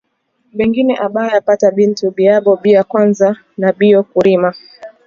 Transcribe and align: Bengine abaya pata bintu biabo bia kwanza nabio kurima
Bengine 0.57 0.93
abaya 1.05 1.39
pata 1.47 1.67
bintu 1.79 2.05
biabo 2.17 2.51
bia 2.63 2.81
kwanza 2.89 3.27
nabio 3.61 3.99
kurima 4.11 4.49